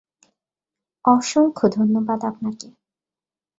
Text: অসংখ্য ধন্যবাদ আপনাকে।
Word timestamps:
অসংখ্য 1.05 1.65
ধন্যবাদ 1.71 2.19
আপনাকে। 2.25 2.67